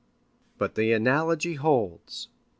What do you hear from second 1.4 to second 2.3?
holds.